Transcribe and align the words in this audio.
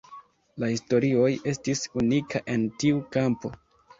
Lia 0.61 0.69
Historioj 0.71 1.27
estis 1.51 1.83
unika 2.03 2.43
en 2.55 2.65
tiu 2.85 3.03
kampo. 3.17 3.53